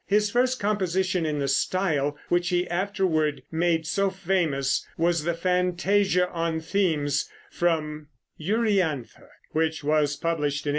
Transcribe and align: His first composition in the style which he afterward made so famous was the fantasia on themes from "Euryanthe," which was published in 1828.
His 0.07 0.31
first 0.31 0.59
composition 0.59 1.27
in 1.27 1.37
the 1.37 1.47
style 1.47 2.17
which 2.27 2.49
he 2.49 2.67
afterward 2.67 3.43
made 3.51 3.85
so 3.85 4.09
famous 4.09 4.83
was 4.97 5.25
the 5.25 5.35
fantasia 5.35 6.27
on 6.31 6.59
themes 6.59 7.29
from 7.51 8.07
"Euryanthe," 8.35 9.21
which 9.51 9.83
was 9.83 10.15
published 10.15 10.65
in 10.65 10.69
1828. 10.69 10.69